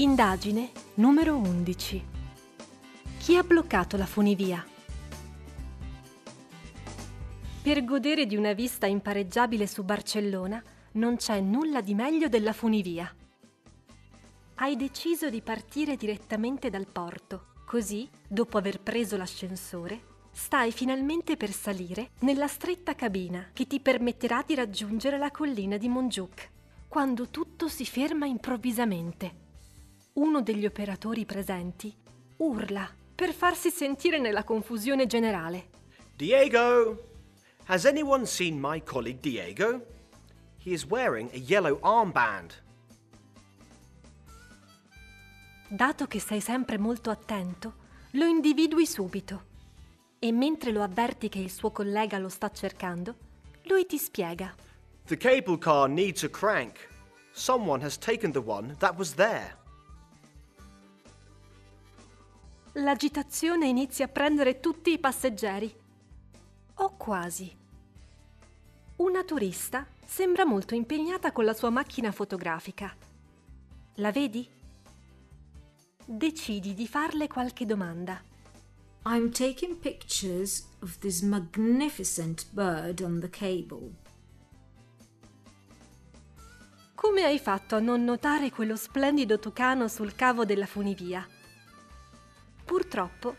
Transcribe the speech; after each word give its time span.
Indagine 0.00 0.70
numero 0.94 1.36
11. 1.36 2.04
Chi 3.18 3.36
ha 3.36 3.42
bloccato 3.42 3.98
la 3.98 4.06
funivia? 4.06 4.66
Per 7.62 7.84
godere 7.84 8.24
di 8.24 8.34
una 8.34 8.54
vista 8.54 8.86
impareggiabile 8.86 9.66
su 9.66 9.84
Barcellona 9.84 10.64
non 10.92 11.16
c'è 11.16 11.40
nulla 11.40 11.82
di 11.82 11.92
meglio 11.92 12.28
della 12.28 12.54
funivia. 12.54 13.14
Hai 14.54 14.74
deciso 14.74 15.28
di 15.28 15.42
partire 15.42 15.96
direttamente 15.96 16.70
dal 16.70 16.86
porto, 16.86 17.48
così, 17.66 18.08
dopo 18.26 18.56
aver 18.56 18.80
preso 18.80 19.18
l'ascensore, 19.18 20.00
stai 20.32 20.72
finalmente 20.72 21.36
per 21.36 21.52
salire 21.52 22.12
nella 22.20 22.48
stretta 22.48 22.94
cabina 22.94 23.50
che 23.52 23.66
ti 23.66 23.80
permetterà 23.80 24.42
di 24.46 24.54
raggiungere 24.54 25.18
la 25.18 25.30
collina 25.30 25.76
di 25.76 25.88
Montjuic, 25.90 26.50
quando 26.88 27.28
tutto 27.28 27.68
si 27.68 27.84
ferma 27.84 28.24
improvvisamente 28.24 29.48
uno 30.20 30.42
degli 30.42 30.66
operatori 30.66 31.24
presenti 31.24 31.94
urla 32.36 32.88
per 33.14 33.32
farsi 33.32 33.70
sentire 33.70 34.18
nella 34.18 34.44
confusione 34.44 35.06
generale. 35.06 35.68
Diego! 36.14 37.08
Has 37.66 37.86
anyone 37.86 38.26
seen 38.26 38.58
my 38.60 38.82
colleague 38.82 39.20
Diego? 39.20 39.86
He 40.62 40.72
is 40.72 40.84
wearing 40.84 41.30
a 41.32 41.36
yellow 41.36 41.78
armband. 41.80 42.52
Dato 45.68 46.06
che 46.06 46.20
sei 46.20 46.40
sempre 46.40 46.76
molto 46.76 47.10
attento, 47.10 47.74
lo 48.12 48.26
individui 48.26 48.86
subito. 48.86 49.48
E 50.18 50.32
mentre 50.32 50.70
lo 50.70 50.82
avverti 50.82 51.30
che 51.30 51.38
il 51.38 51.50
suo 51.50 51.70
collega 51.70 52.18
lo 52.18 52.28
sta 52.28 52.50
cercando, 52.50 53.14
lui 53.64 53.86
ti 53.86 53.96
spiega. 53.96 54.54
The 55.06 55.16
cable 55.16 55.56
car 55.58 55.88
needs 55.88 56.24
a 56.24 56.28
crank. 56.28 56.88
Someone 57.32 57.82
has 57.82 57.96
taken 57.96 58.32
the 58.32 58.42
one 58.44 58.74
that 58.78 58.98
was 58.98 59.14
there. 59.14 59.59
L'agitazione 62.74 63.66
inizia 63.66 64.04
a 64.04 64.08
prendere 64.08 64.60
tutti 64.60 64.92
i 64.92 64.98
passeggeri. 65.00 65.74
O 66.74 66.96
quasi. 66.96 67.52
Una 68.96 69.24
turista 69.24 69.88
sembra 70.06 70.44
molto 70.44 70.76
impegnata 70.76 71.32
con 71.32 71.44
la 71.44 71.52
sua 71.52 71.70
macchina 71.70 72.12
fotografica. 72.12 72.94
La 73.94 74.12
vedi? 74.12 74.48
Decidi 76.04 76.72
di 76.74 76.86
farle 76.86 77.26
qualche 77.26 77.66
domanda. 77.66 78.22
I'm 79.04 79.32
taking 79.32 79.76
pictures 79.76 80.68
of 80.82 80.98
this 80.98 81.22
magnificent 81.22 82.46
bird 82.52 83.00
on 83.00 83.18
the 83.18 83.30
cable. 83.30 83.90
Come 86.94 87.24
hai 87.24 87.40
fatto 87.40 87.74
a 87.74 87.80
non 87.80 88.04
notare 88.04 88.50
quello 88.50 88.76
splendido 88.76 89.40
tucano 89.40 89.88
sul 89.88 90.14
cavo 90.14 90.44
della 90.44 90.66
funivia? 90.66 91.26
Purtroppo 92.70 93.34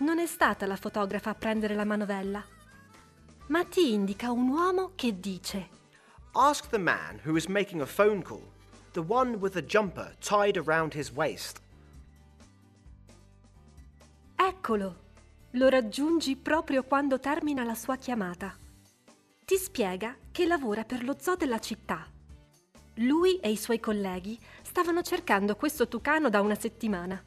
non 0.00 0.18
è 0.18 0.26
stata 0.26 0.66
la 0.66 0.76
fotografa 0.76 1.30
a 1.30 1.34
prendere 1.34 1.74
la 1.74 1.86
manovella, 1.86 2.44
ma 3.46 3.64
ti 3.64 3.94
indica 3.94 4.30
un 4.30 4.50
uomo 4.50 4.92
che 4.94 5.18
dice 5.18 5.70
Ask 6.32 6.68
the 6.68 6.76
man 6.76 7.18
who 7.24 7.34
is 7.36 7.46
making 7.46 7.80
a 7.80 7.86
phone 7.86 8.20
call, 8.20 8.46
the 8.92 9.00
one 9.00 9.36
with 9.36 9.54
the 9.54 9.64
jumper 9.64 10.14
tied 10.18 10.58
around 10.58 10.92
his 10.92 11.10
waist. 11.10 11.62
Eccolo! 14.36 14.96
Lo 15.52 15.70
raggiungi 15.70 16.36
proprio 16.36 16.84
quando 16.84 17.18
termina 17.18 17.64
la 17.64 17.74
sua 17.74 17.96
chiamata. 17.96 18.54
Ti 19.46 19.56
spiega 19.56 20.14
che 20.30 20.44
lavora 20.44 20.84
per 20.84 21.04
lo 21.04 21.16
zoo 21.18 21.36
della 21.36 21.58
città. 21.58 22.06
Lui 22.96 23.38
e 23.38 23.50
i 23.50 23.56
suoi 23.56 23.80
colleghi 23.80 24.38
stavano 24.60 25.00
cercando 25.00 25.56
questo 25.56 25.88
tucano 25.88 26.28
da 26.28 26.42
una 26.42 26.54
settimana 26.54 27.24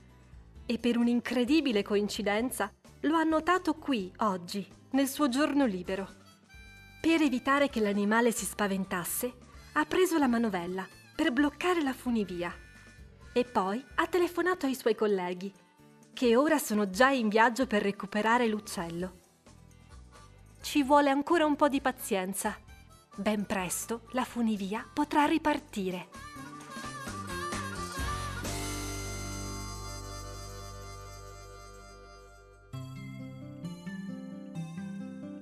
e 0.72 0.78
per 0.78 0.98
un'incredibile 0.98 1.84
coincidenza 1.84 2.72
lo 3.02 3.18
ha 3.18 3.24
notato 3.24 3.74
qui 3.74 4.10
oggi, 4.20 4.66
nel 4.92 5.10
suo 5.10 5.28
giorno 5.28 5.66
libero. 5.66 6.08
Per 7.02 7.22
evitare 7.22 7.70
che 7.70 7.82
l'animale 7.82 8.32
si 8.32 8.46
spaventasse, 8.46 9.34
ha 9.74 9.84
preso 9.84 10.18
la 10.18 10.28
manovella 10.28 10.88
per 11.14 11.34
bloccare 11.34 11.82
la 11.82 11.92
funivia 11.92 12.56
e 13.34 13.44
poi 13.44 13.84
ha 13.96 14.08
telefonato 14.08 14.66
ai 14.66 14.76
suoi 14.76 14.96
colleghi, 14.96 15.52
che 16.14 16.38
ora 16.38 16.58
sono 16.58 16.90
già 16.90 17.10
in 17.10 17.28
viaggio 17.28 17.68
per 17.68 17.82
recuperare 17.82 18.48
l'uccello. 18.48 19.20
Ci 20.62 20.84
vuole 20.84 21.10
ancora 21.10 21.46
un 21.46 21.58
po' 21.58 21.68
di 21.68 21.82
pazienza. 21.82 22.58
Ben 23.14 23.46
presto 23.46 24.04
la 24.12 24.24
funivia 24.24 24.88
potrà 24.94 25.26
ripartire. 25.26 26.08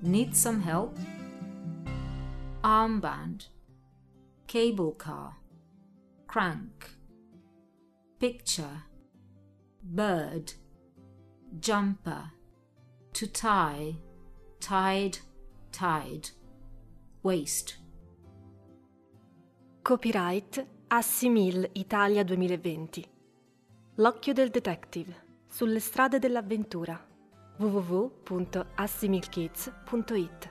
Need 0.02 0.34
some 0.34 0.60
help? 0.62 0.96
Armband. 2.64 3.48
Cable 4.46 4.92
car. 4.92 5.36
Crank. 6.26 6.88
Picture. 8.18 8.84
Bird. 9.82 10.54
Jumper. 11.58 12.32
To 13.12 13.26
tie. 13.26 13.96
Tied. 14.58 15.18
Tied. 15.70 16.30
Waste. 17.22 17.76
Copyright 19.82 20.66
Assimil 20.88 21.68
Italia 21.72 22.24
2020. 22.24 23.06
L'occhio 23.96 24.32
del 24.32 24.48
detective 24.48 25.14
sulle 25.46 25.80
strade 25.80 26.18
dell'avventura 26.18 27.08
www.assimilkids.it 27.60 30.49